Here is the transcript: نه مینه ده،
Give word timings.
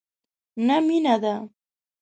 نه 0.67 0.77
مینه 0.85 1.15
ده، 1.21 1.35